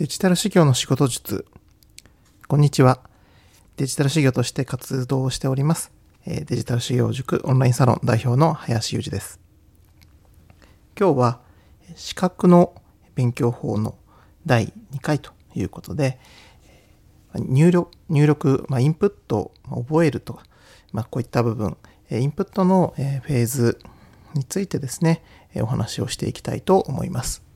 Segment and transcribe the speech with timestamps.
[0.00, 1.44] デジタル事業の仕事術。
[2.48, 3.00] こんにちは。
[3.76, 5.92] デジタル事業として活動しております。
[6.24, 9.38] デジタル事業塾オンラインサロン代表の林裕二です。
[10.98, 11.40] 今日は
[11.96, 12.80] 資格の
[13.14, 13.94] 勉強法の
[14.46, 16.18] 第2回ということで、
[17.34, 20.44] 入力、入力、まあ、インプットを覚えるとか、
[20.92, 21.76] まあ、こういった部分、
[22.10, 23.78] インプットのフェーズ
[24.32, 25.22] についてですね、
[25.56, 27.49] お話をしていきたいと思います。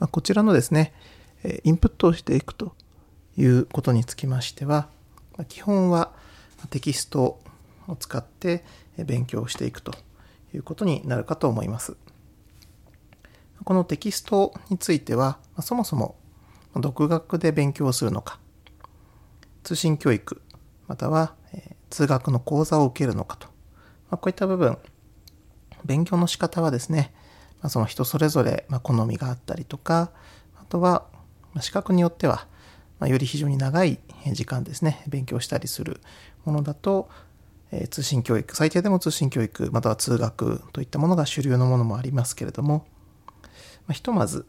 [0.00, 0.92] まあ、こちらのですね、
[1.62, 2.74] インプットをしていくと
[3.36, 4.88] いうことにつきましては、
[5.48, 6.12] 基本は
[6.70, 7.38] テキスト
[7.86, 8.64] を使って
[8.96, 9.92] 勉強していくと
[10.54, 11.96] いうことになるかと思います。
[13.62, 16.16] このテキストについては、そもそも
[16.74, 18.40] 独学で勉強するのか、
[19.62, 20.40] 通信教育、
[20.88, 21.34] または
[21.90, 23.48] 通学の講座を受けるのかと、
[24.10, 24.78] まこういった部分、
[25.84, 27.12] 勉強の仕方はですね、
[27.60, 30.10] まあ、その人それぞれ、ま好みがあったりとか、
[30.60, 31.06] あとは、
[31.52, 32.46] ま資格によっては、
[32.98, 33.98] まより非常に長い
[34.32, 36.00] 時間ですね、勉強したりする
[36.44, 37.08] ものだと、
[37.72, 42.86] え通信教育、最低でも通信教育、または通学といったものが主流のものもありますけれども、
[43.86, 44.46] まひとまず、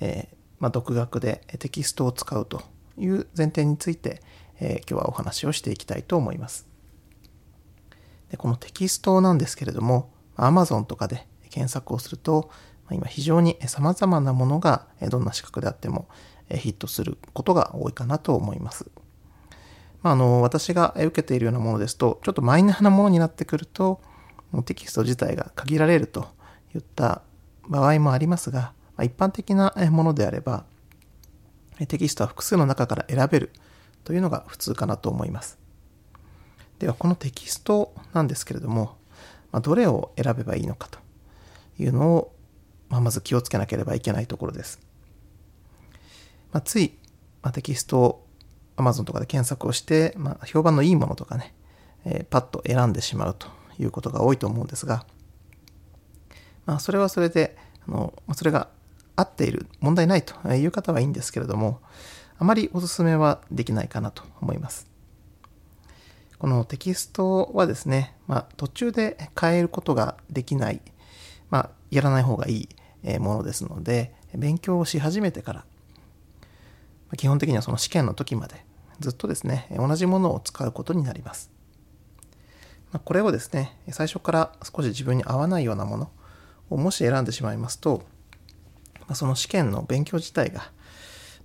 [0.00, 2.62] えー、ま独学でテキストを使うと
[2.98, 4.22] いう前提について、
[4.60, 6.66] えー、今日はお話をしていきたいと思います。
[8.30, 12.50] でこのテキストなんですけれども、Amazon とかで検索をすると、
[12.90, 16.08] 今非常に様々なものがどんな資格であっても
[16.50, 18.90] ヒットすることが多いかなと思います。
[20.02, 24.02] まあ、あの私が受けているようなものですとちょっとマイナーなものになってくると
[24.66, 26.26] テキスト自体が限られると
[26.74, 27.22] いった
[27.66, 30.64] 場合もありますが、ま、一般的なものであれば
[31.88, 33.52] テキストは複数の中から選べる
[34.02, 35.58] というのが普通かなと思います。
[36.80, 38.98] ではこのテキストなんですけれども、
[39.52, 40.98] まあ、どれを選べばいいのかと
[41.78, 42.34] いうのを、
[42.88, 44.80] まあ、まず気をつけなければいけないところです。
[46.52, 46.94] まあ、つい、
[47.42, 48.26] まあ、テキストを
[48.76, 51.54] Amazon とかで検索をして、まあ、評判のいいものとかね、
[52.04, 53.48] えー、パッと選んでしまうと
[53.78, 55.04] いうことが多いと思うんですが、
[56.66, 58.68] まあ、それはそれで、あのそれが
[59.16, 61.80] 合っている、問題ないという方はいいんですけれども、
[62.38, 64.88] あまりお勧めはできないかなと思います。
[66.38, 70.80] このテキストはですね、まあ、途中で変えることができない
[71.50, 72.68] まあ、やらない方がい
[73.02, 75.64] いものですので、勉強をし始めてから、
[77.16, 78.64] 基本的にはその試験の時まで
[79.00, 81.50] ずっとですね、同じものを使うことになります。
[83.04, 86.10] これをですね、最初から少し自分に合わないようなもの
[86.70, 88.02] をもし選んでしまいますと、
[89.14, 90.70] その試験の勉強自体が、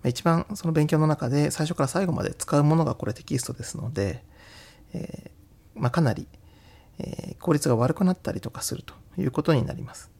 [0.06, 4.24] 一番その勉強の中で最初から最後まで使うものがこれテキストですので、
[4.94, 6.28] えー、まあ、かなり、
[7.00, 10.12] え、効率が悪くなったりとかするということになります。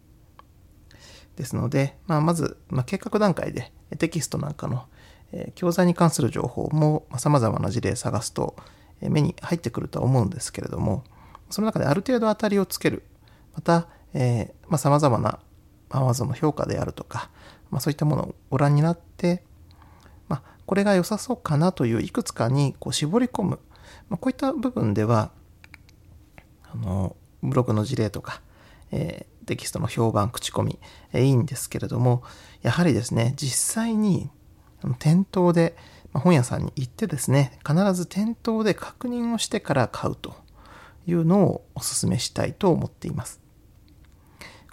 [1.36, 4.86] ですので、まあ、まず、まあ、計画段階でテキストなんかの、
[5.32, 8.56] え、教材に関する情報もさまざ、まな事例探すと、
[9.02, 11.04] え、目に入ってくるとは思うんですけれども
[11.50, 13.04] その中である程度当たりをつける
[13.56, 13.88] また
[14.78, 15.40] さまざ、まな
[15.90, 17.30] Amazon の評価であるとか、
[17.72, 19.44] まあ、そういったものをご覧になって、
[20.28, 23.60] まあ、これが良さそうかなといういくつかにこう絞り込む、
[24.10, 25.32] まあ、こういった部分では
[26.74, 28.42] あのブログの事例とか
[28.92, 30.80] えー、テキストの評判、口コミ、
[31.14, 32.24] えー、いいんですけれども、
[32.62, 34.30] やはりですね、実際に
[35.00, 35.76] 店頭で、
[36.12, 40.36] ま、本屋さんに行ってですね、必ず店頭で確認をしてから買うと
[41.06, 43.40] いうのをお勧めしたいと思っています。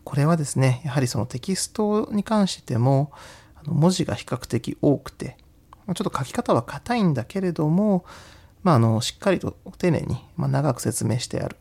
[0.04, 3.12] これはですね、やはりそのテキストに関しても、
[3.64, 5.36] 文字が比較的多くて、
[5.86, 8.04] ちょっと書き方は硬いんだけれども、
[8.62, 11.56] まあ、あのしっかりと丁寧に、まあ、長く説明してある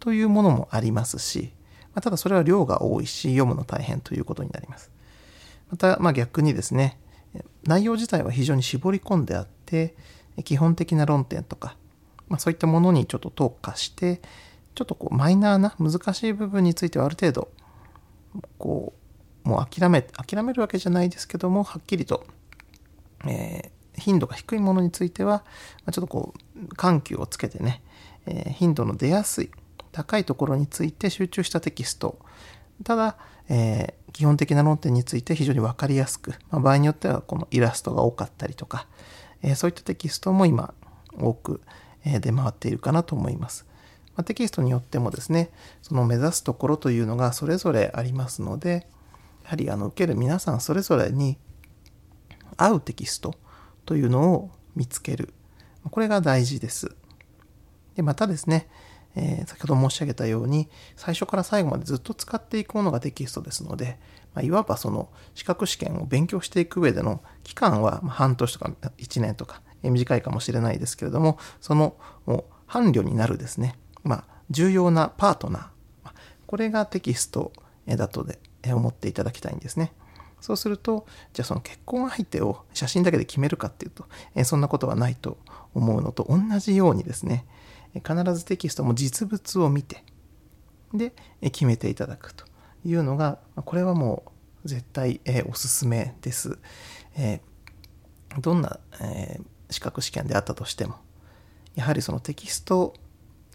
[0.00, 1.52] というものもありますし、
[1.94, 4.90] ま、ただそれは量が多いし、読むの大変ということになります。
[5.70, 6.98] また、まあ逆にですね、
[7.64, 9.94] 内容自体は非常に絞り込んであって、
[10.44, 11.76] 基本的な論点とか、
[12.28, 14.20] まあ、そういったものにちょっと特化して、
[14.74, 17.48] ちょっとこうマイナーな難しい部分についてはある程度、
[18.58, 18.92] こ
[19.44, 22.26] う、もう諦め、諦めるわけじゃないですけども、はっきりと、
[23.26, 25.44] えー、頻度が低いものについては、
[25.90, 27.82] ちょっとこう、緩急をつけてね、
[28.26, 29.50] えー、頻度の出やすい、
[29.96, 32.18] 高いところについて集中したテキスト
[32.84, 33.16] ただ、
[33.48, 38.86] えー、基本的な論点について非常に分かりやすく、まあ、場合によってはこのイラストが多かったりとか、
[39.40, 40.74] えー、そういったテキストも今
[41.18, 41.62] 多く、
[42.04, 43.64] 出回っているかなと思います。
[44.16, 45.50] まあ、テキストによってもですね
[45.80, 48.86] その目指すところというのがそれぞれありますので
[49.44, 51.38] やはりあの受ける皆さんそれぞれに
[52.58, 53.34] 合うテキスト
[53.86, 55.32] というのを見つける
[55.90, 56.94] これが大事です。
[57.94, 58.68] でまたですね
[59.16, 63.98] えー、先ほど申し上げたように最初から最後までずっと使っていくものがテキストですので、
[64.34, 71.96] まあ、いわばその資格試験を勉強していく上での期間は半年とか1年とか短いかもしれないですけれどもその
[72.66, 76.10] 伴侶になるですね、まあ、重要なパートナー
[76.46, 77.52] これがテキスト
[77.86, 78.38] だとで
[78.72, 79.92] 思っていただきたいんですね。
[80.40, 84.04] そうするとじゃあその結婚相手を写真だけで決めるかっていうと、
[84.34, 85.38] えそんなことはないと
[85.74, 87.46] 思うのと同じようにですね
[88.06, 90.04] 必ずテキストも実物を見て
[90.94, 91.12] で
[91.42, 92.44] 決めていただくと
[92.84, 96.58] いうのがこれはもう絶対、えおすすめです。
[97.16, 97.40] え
[98.40, 99.40] どんな、え
[99.70, 100.96] 資格試験であったとしても
[101.74, 102.94] やはりそのテキスト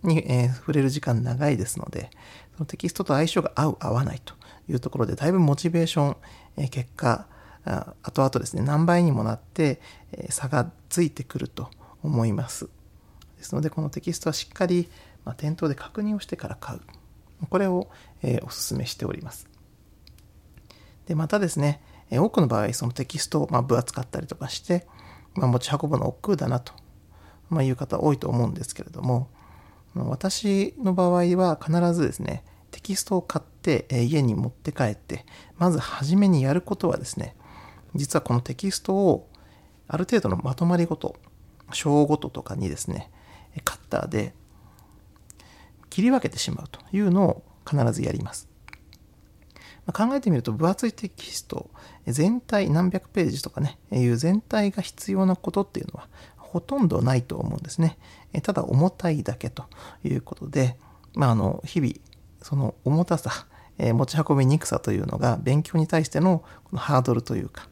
[0.04, 2.10] に、え触れる時間長いですので
[2.56, 4.34] そのテキストと相性が合う合わないと
[4.70, 6.18] いうところでだいぶモチベーション、
[6.58, 7.28] え結果
[8.02, 9.82] 後々ですね何倍にもなって、
[10.14, 11.70] え差がついてくると
[12.04, 12.70] 思います
[13.42, 14.88] ですのでこのテキストはしっかり、
[15.26, 16.82] ま店頭で確認をしてから買う。
[17.50, 17.90] これを、
[18.22, 19.50] えお勧めしております。
[21.08, 24.86] でまたですね、え多くの場合そのテキストを、ま分厚かったりとかして、
[25.34, 26.74] ま持ち運ぶの億劫だなと、
[27.50, 29.30] まいう方多いと思うんですけれども
[29.94, 35.26] 私の場合は必ずですねテキストを買って家に持って帰って
[35.58, 37.36] まず初めにやることはですね
[37.94, 39.28] 実はこのテキストを
[39.90, 41.18] ある程度のまとまりごと
[41.74, 43.12] 章ごととかにですね
[43.92, 44.34] ターで
[45.90, 48.50] 切り分けてしまうというのを必ずやります。
[49.86, 51.70] ま考えてみると分厚いテキスト
[52.08, 56.08] 全体何百ページとかねいう全体が必要なことっていうのは
[56.38, 57.98] ほとんどないと思うんですね。
[58.44, 59.66] ただ重たいだけと
[60.04, 60.78] いうことで、
[61.14, 61.94] まあ、あの日々
[62.42, 63.32] その重たさ、
[63.78, 67.68] 持ち運びにくさというのが勉強に対してのこのハードルというか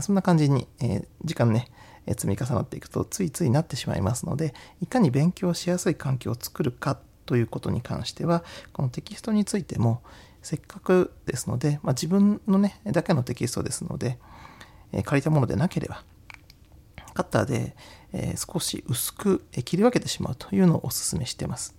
[0.00, 1.66] そんな感じに、え時間ね
[2.06, 8.42] 積み重なっていくとついついなってしまいますのでいかに勉強しやすい環境を作るかということに関しては
[8.72, 10.02] このテキストについても
[10.42, 14.18] せっかくですので、まあ、自分のねだけのテキストですので、
[14.92, 16.02] え借りたものでなければ
[17.14, 17.76] カッターで、
[18.12, 21.76] え少し薄く切り分けてしまうというのをお勧めしてます。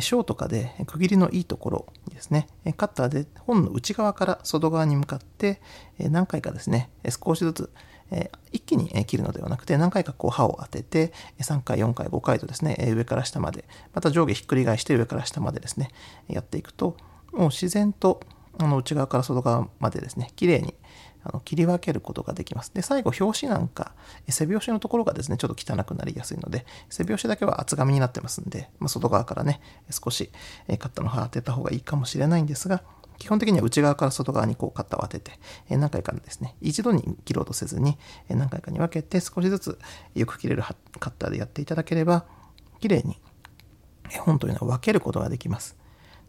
[0.00, 2.46] 章とかで区切りのいいところですね、
[2.76, 5.60] カッターで本の内側から外側に向かって
[5.98, 7.70] 何回かですね、少しずつ
[8.52, 13.64] 一気に切るのではなくて何回かこう刃を当てて3回4回5回とですね上から下まで
[13.94, 15.90] また上下ひっくり返して上から下までですね
[16.28, 16.96] やっていくと
[17.32, 18.20] もう自然と
[18.58, 20.74] あの内側から外側までですね綺麗に
[21.24, 22.72] あの切り分けることができます。
[22.74, 23.94] で、最後、表紙なんか、
[24.28, 29.60] 背表紙のところがですね、ちょっと汚くなりやすいので、背表紙だけは厚紙になってますんで、まあ、外側からね、
[29.90, 30.32] 少し
[30.66, 32.82] カッターの刃当てた方がいいかもしれないんですが、
[33.22, 35.38] 基本的には内側から外側にこうカッターを当てて、
[35.70, 37.96] え何回かですね、一度に切ろうとせずに、
[38.28, 39.78] え何回かに分けて少しずつ
[40.16, 40.64] よく切れる
[40.98, 42.24] カッターでやっていただければ、
[42.80, 43.16] 綺麗に
[44.18, 45.76] 本というのは分けることができます。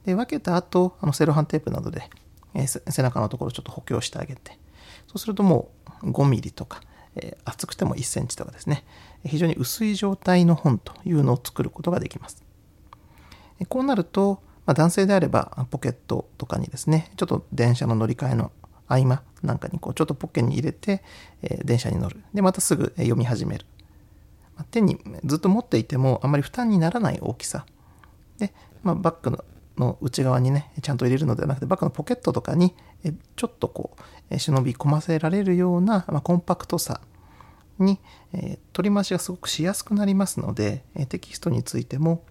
[0.05, 2.07] で、分けた後、あのセロハンテープなどで、
[2.53, 4.59] え背中のところちょっと補強してあげて、
[5.07, 5.71] そうするとも
[6.03, 6.81] う5ミリとか、
[7.15, 8.85] え、厚くても1センチとかですね、
[9.25, 12.43] 非常に薄い状態の本というのを作ることができます。
[13.67, 18.51] こうなると、まあ、男性であればポケットとかにですね、ちょっと電車の乗り換えの
[18.87, 21.03] 合間なんかにこうちょっとポッケに入れて、
[21.41, 22.23] え、電車に乗る。
[22.33, 23.65] で、またすぐ読み始める。
[24.55, 27.65] ま、手にずっと持っていてもあまり負担にならない大きさ。
[28.37, 29.43] で、まあ、バッグの
[29.77, 32.75] の内側にね、ちゃんと入れるのではなくて、バッグのポケットとかに、
[33.35, 33.97] ちょっとこ
[34.29, 37.01] う、忍び込ませられるような、まあ、コンパクトさ
[37.79, 37.99] に、
[38.33, 42.23] え取り回しがすごくしやすくなりますので、えテキストについても、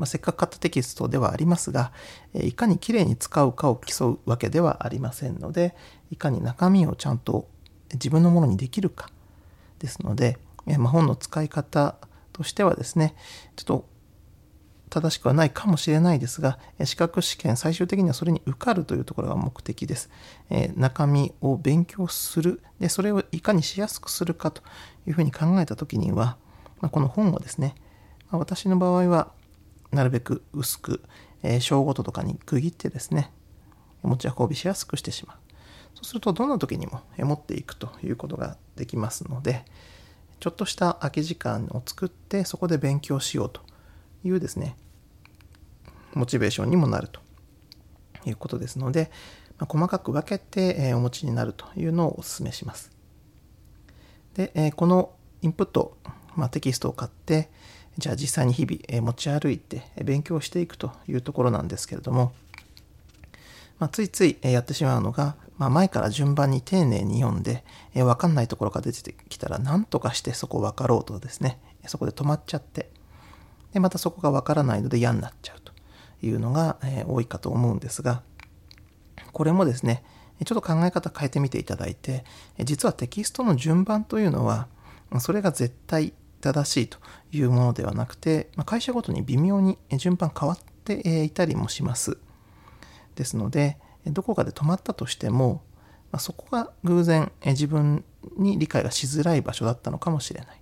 [0.00, 1.92] まあ、せっかく買ったテキストではありますが、
[2.32, 5.76] いかにきれいに使うかを競うわけではありませんので、
[6.10, 7.46] いかに中身をちゃんと
[7.92, 9.10] 自分のものにできるか
[9.78, 10.38] ですので、
[10.78, 11.96] まあ、本の使い方
[12.32, 13.14] としてはですね、
[13.56, 13.88] ちょっと
[14.88, 20.08] 正しくはないかもしれないですが、資格試験、最終的にはそれに受かるというところが目的です。
[20.48, 24.62] え中身を勉強するで、それをいかにしやすくするかと
[25.06, 26.38] いうふうに考えたときには、
[26.80, 27.74] まこの本をですね、
[28.30, 29.32] ま私の場合は、
[29.92, 31.02] なるべく薄く、
[31.42, 33.32] えー、章ごととかに区切ってですね、
[34.02, 35.36] 持ち運びしやすくしてしまう。
[35.94, 39.64] そうすると、どんな時にも持っていくということができますので、
[40.38, 43.60] ちょっとした空き時間を作って、そこで勉強しようと
[44.24, 44.76] いうですね、
[46.14, 47.20] モチベーションにもなると
[48.26, 49.10] いうことですので、
[49.58, 52.90] ま、細かく分けて、えお持ちになるというのをお勧めします。
[54.34, 55.96] で、えこのインプット、
[56.36, 57.50] まあ、テキストを買って、
[57.98, 62.32] じゃあ実際に日々、持ち歩いて勉強していくというところなんですけれども、
[63.78, 72.90] まあ、ついついやってしまうのが、まあ、前から順番に丁寧に読んで、え分かんないところが出てきたら何とかしてそこを分かろうとですねそこで止まっちゃって
[73.72, 75.72] でまたそこがわからないので嫌になっちゃうと
[76.22, 78.22] いうのが、え多いかと思うんですが
[79.32, 80.02] これもですね
[80.44, 82.24] ちょっと考え方変えてみていただいて
[82.58, 84.68] 実はテキストの順番というのは
[85.18, 86.98] それが絶対正しいと
[87.32, 92.18] いうものではなくてま会社ごとに微妙に順番変わっていたりもします。
[93.14, 95.62] ですのでどこかで止まったとしても
[96.10, 98.04] まそこが偶然自分
[98.36, 100.60] に理解がしづらい場所だったのかもしれない。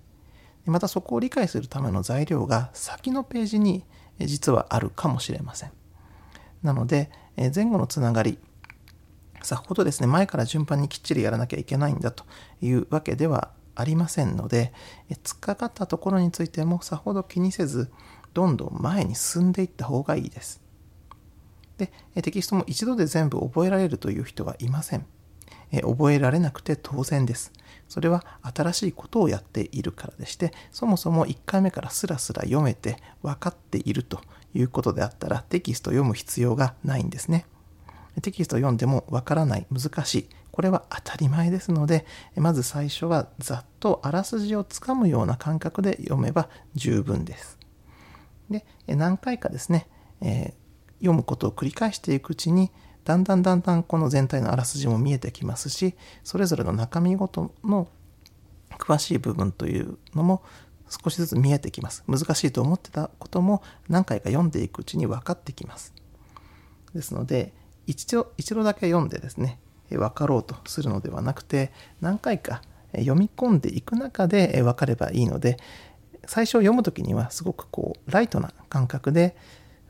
[0.65, 3.85] またそこを理解するための材料が先のページに
[4.19, 5.71] 実はあるかもしれません。
[6.61, 7.09] なので
[7.55, 8.37] 前後のつながり
[9.41, 12.25] さほどですね前から順番にきっちりやらなきゃいけないんだと
[12.61, 14.73] いうわけではありませんので
[15.23, 17.89] 突っかかったところについてもさほど気にせず
[18.33, 20.61] どんどん前に進んでいった方がいいです。
[21.77, 25.05] でテキストも一度で全部覚えられるという人はいません。
[25.71, 27.53] 覚えられなくて当然です。
[27.87, 34.21] それは新しいことをやっているからでしてそもそも1回目からスラスラ読めて分かっていると
[34.53, 37.45] いうことであったらテキスト読む必要がないんですね。
[38.21, 40.29] テキスト読んでもわからない難しい。
[40.59, 47.57] これは当たり前ですのでまず最初はざっとあらすじをつかむような感覚で読めば十分です。
[48.49, 49.87] で何回かですね、
[50.19, 50.53] えー、
[50.95, 52.71] 読むことを繰り返していくうちに
[53.05, 57.87] だんだんだんだんこの全体のあらすじも見えてきますしそれぞれの中身ごとの
[58.71, 60.43] 詳しい部分というのも
[60.89, 62.03] 少しずつ見えてきます。
[62.05, 65.93] 難しいと思ってたことも何回か読んでいくうちに分かってきます。
[66.93, 67.53] ですので
[67.87, 69.57] 一度一度だけ読んでですね
[69.97, 72.61] 分かろうとするのではなくて何回か
[72.93, 75.57] 読み込んでいく中で分かればいいので
[76.25, 79.35] 最初読む時にはすごくこうライトな感覚で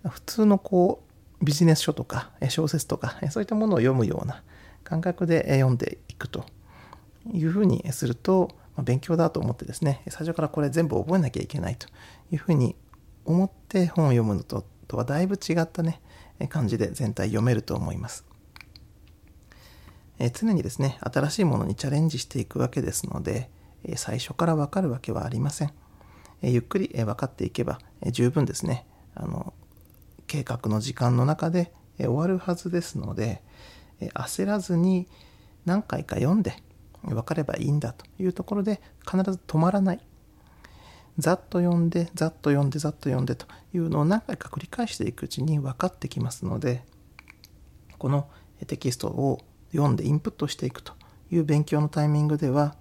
[0.08, 1.04] 普通のこ
[1.42, 4.44] うビジネス書とか小説とかそういったものを読むような
[4.84, 6.46] 感覚で読んでいくと
[7.32, 8.50] いうふうにすると
[8.84, 11.88] 勉強だと思ってですね最初からこれ全部覚えなきゃいけないと
[12.32, 12.76] いうふうに
[13.26, 16.02] 思って本を読むのととはだいぶ違ったね
[16.50, 18.29] 感じで全体読めると思います。
[20.20, 23.50] え常にですね、新しいものにチャレンジしていくわけですので、
[23.84, 25.72] え最初からわかるわけはありません。
[26.42, 28.86] えゆっくり、え分かっていけば、え十分ですね、
[29.16, 29.54] あの、
[30.28, 33.42] 計画の時間の中で、え終わるはずですので、
[34.02, 35.08] え焦らずに
[35.66, 36.54] 何回か読んで
[37.04, 40.06] 分かればいいんだというところで必ず止まらない。
[41.18, 46.86] ざっと読んでざっと読んでざっと読んでというのを何回か繰り返していくうちに分かってきますので
[47.98, 48.30] この
[48.68, 50.94] テキストを読んでインプットしていくと
[51.32, 52.76] いう勉強のタイミングでは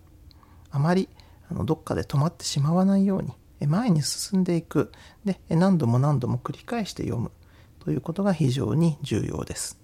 [0.71, 1.09] あまり
[1.51, 3.33] あのどっかで止まってしまわないように
[3.67, 4.93] 前に進んでいく。
[5.25, 7.33] で何度も何度も繰り返して読む
[7.81, 9.79] ということが非常に重要です。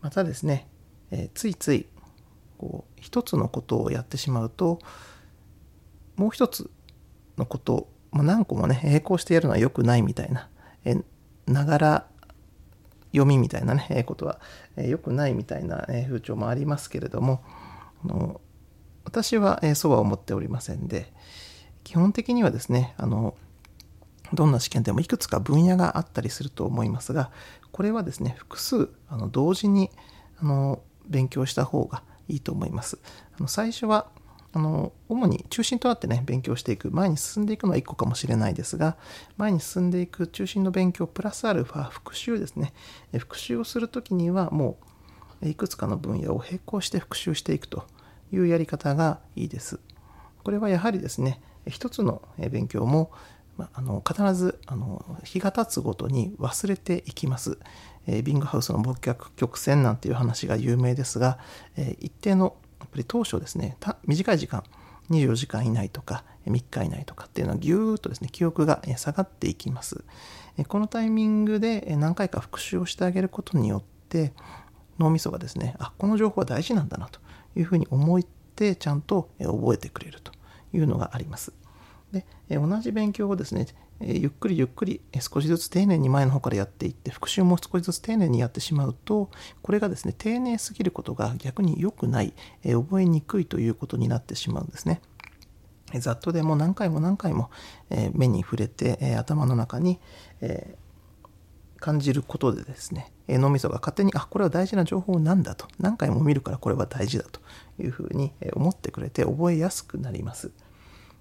[0.00, 0.66] またですね
[1.10, 1.86] えついつい
[2.58, 4.80] こう一つのことをやってしまうと
[6.16, 6.70] もう一つ
[7.36, 10.48] のことを、何個もね並行してやるのは良くないみたいな
[11.46, 12.06] ながら
[13.12, 14.40] 読みみたいなねことは
[14.76, 17.42] 良くないみたいなえ風潮もありますけれども
[18.04, 18.40] あの
[19.04, 21.12] 私はえそうは思っておりませんで
[21.84, 23.36] 基本的にはですねあの
[24.32, 27.30] どんな試験でもいくつか分野があったりすると思いますが
[27.70, 29.90] これはですね複数あの同時に
[30.38, 32.98] あの勉強した方がいいと思います。
[33.38, 34.08] あの最初は
[34.56, 38.96] あの主に中心となってね勉強していく前に進んでいくのは1個かもしれないですが
[39.36, 42.72] 前に進んでいく中心の勉強プラスアルファ復習ですね
[43.18, 44.78] 復習をする時にはも
[45.42, 47.84] ういくつかの分野を並行して復習していくと
[48.32, 49.78] いうやり方がいいです
[50.42, 53.10] これはやはりですね一つの勉強も
[53.58, 57.58] まあの必ずあの日が経つごとに忘れていきます。
[58.06, 61.38] え、ビングハウスの忘却曲線なんていう話が有名ですが、
[61.76, 64.62] え、一定のやっぱり当初ですね短い時間
[65.10, 70.04] 24時間以内とか3日以内とかっていうのはぎゅーっとですね記憶が下がっていきます。
[70.68, 74.32] このタイミングで何回か復習をしてあげることによって
[74.98, 77.20] 脳みそがですねあこの情報は大事なんだなと
[77.56, 80.32] いうふうに思ってちゃんと覚えてくれると
[80.72, 81.52] いうのがあります。
[82.12, 83.66] で同じ勉強をですね
[84.00, 89.30] ゆっくりゆっくり少しずつ丁寧に前の方からやっていって復習も少しずつ丁寧にやってしまうと
[89.62, 95.00] これがですね丁寧すぎることが逆に良くない覚えにくいということになってしまうんですね。
[96.00, 97.50] ざっとでも何回も何回も
[98.12, 100.00] 目に触れて頭の中に
[101.78, 107.40] 感じることでですね脳みそが勝手にあこれは大事な情報なんだと何回も見るからこれは大事だと
[107.80, 110.50] いうふうに思ってくれて覚えやすくなります。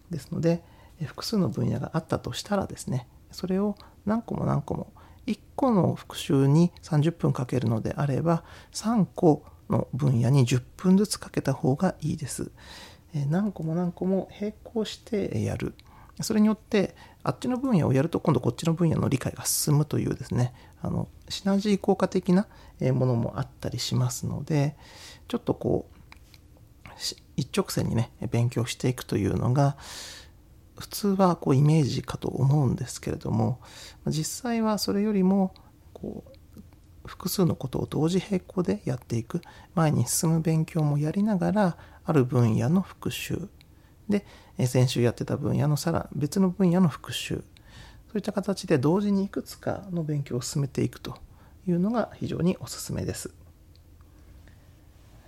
[0.10, 0.64] ですので
[1.04, 3.76] 複数の分野があったとしたらですねそれを
[4.06, 4.94] 何個も何個も
[5.28, 12.52] 1個の復習に30分かけるのであれば3個の分野に10分ずつかけた方がいいです。
[13.30, 15.74] 何個も何個も並行してやる
[16.22, 22.48] それによってあっちの分野をやると今度こっちの分野の理解が進むというですねあのシナジー効果的な
[22.94, 24.76] ものもあったりしますので
[25.28, 25.96] ちょっとこう
[27.38, 29.78] 一直線にね勉強していくというのが
[30.78, 33.60] 普通はこうイメージかと思うんですけれども
[34.08, 35.54] 実際はそれよりも
[35.94, 36.36] こう
[37.08, 39.42] 複数のことを同時並行でやっていく。
[39.76, 43.48] 前に進む勉強もやりながらある分野の復習。
[44.10, 44.26] で
[44.66, 47.44] 先週やってた分野のさら別の分野の復習。
[48.08, 51.18] そういった形で同時にいくつかの勉強を進めていくと
[51.68, 53.34] いうのが非常におすすめです。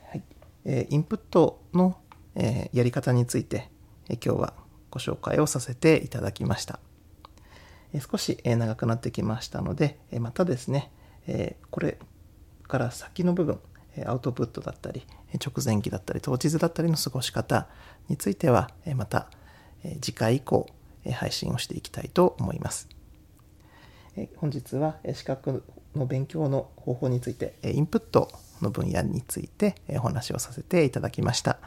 [0.09, 0.23] はい。
[0.65, 1.97] え、インプットの、
[2.35, 3.69] え、やり方について、
[4.09, 4.53] え、今日は
[4.91, 6.79] ご紹介をさせていただきました。
[8.11, 10.91] 少し、長くなってきましたので、またですね、
[11.71, 11.97] これ
[12.67, 13.59] から先の部分
[14.05, 17.67] アウトプットだったり直前期だったり当日だったりの過ごし方
[18.09, 19.29] についてはまた
[20.01, 20.67] 次回以降
[21.11, 22.87] 配信をしていきたいと思います
[24.37, 25.63] 本日は資格
[25.95, 28.29] の勉強の方法についてインプット
[28.61, 31.59] の分野についてお話をさせていただきました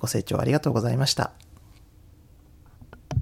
[0.00, 1.51] ご清聴ありがとうございました。